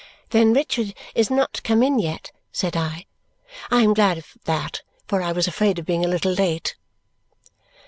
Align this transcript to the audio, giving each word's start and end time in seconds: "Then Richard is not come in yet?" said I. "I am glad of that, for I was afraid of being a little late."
"Then 0.31 0.51
Richard 0.51 0.95
is 1.13 1.29
not 1.29 1.61
come 1.61 1.83
in 1.83 1.99
yet?" 1.99 2.31
said 2.51 2.75
I. 2.75 3.05
"I 3.69 3.81
am 3.83 3.93
glad 3.93 4.17
of 4.17 4.29
that, 4.45 4.81
for 5.05 5.21
I 5.21 5.31
was 5.31 5.45
afraid 5.47 5.77
of 5.77 5.85
being 5.85 6.03
a 6.03 6.07
little 6.09 6.31
late." 6.33 6.75